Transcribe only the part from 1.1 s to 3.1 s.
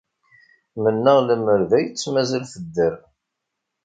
lemmer d ay tt-mazal tedder.